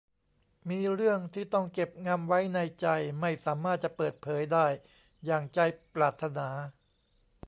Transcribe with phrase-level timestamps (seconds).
[0.69, 2.87] มีเรื่องที่ต้องเก็บงำไว้ในใจ
[3.21, 4.67] ไม่สามารถจะเปิดเผยได้
[5.25, 5.59] อย่างใจ
[5.93, 6.49] ปรารถนา